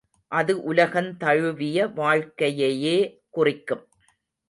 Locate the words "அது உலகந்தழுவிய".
0.31-1.93